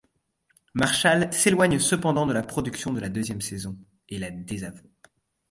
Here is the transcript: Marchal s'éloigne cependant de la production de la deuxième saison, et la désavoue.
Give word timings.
Marchal 0.73 1.31
s'éloigne 1.31 1.77
cependant 1.77 2.25
de 2.25 2.33
la 2.33 2.41
production 2.41 2.91
de 2.91 2.99
la 2.99 3.07
deuxième 3.07 3.39
saison, 3.41 3.77
et 4.09 4.17
la 4.17 4.31
désavoue. 4.31 4.89